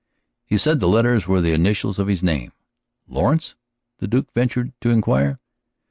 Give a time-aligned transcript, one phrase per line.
[0.43, 2.53] He said the letters were the initials of his name.
[3.07, 3.53] "Lawrence?"
[3.99, 5.39] the Duke ventured to inquire.